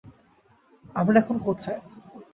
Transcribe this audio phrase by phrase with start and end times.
[0.95, 1.79] আমরা এখন কোথায়?